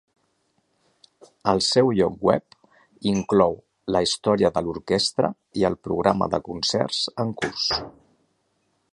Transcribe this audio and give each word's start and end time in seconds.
El 1.51 1.59
seu 1.65 1.91
lloc 1.97 2.15
web 2.29 2.55
inclou 3.11 3.53
la 3.95 4.01
història 4.07 4.51
de 4.55 4.63
l'orquestra 4.69 5.31
i 5.61 5.67
el 5.71 5.77
programa 5.89 6.29
de 6.35 6.39
concerts 6.49 7.03
en 7.25 7.35
curs. 7.43 7.69